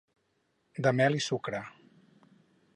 De 0.87 0.93
mel 1.01 1.19
i 1.19 1.21
sucre. 1.27 1.61